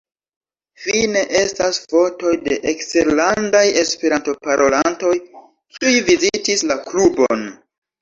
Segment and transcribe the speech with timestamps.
[0.85, 5.15] Fine estas fotoj de eksterlandaj Esperanto-parolantoj
[5.79, 7.51] kiuj vizitis la klubon.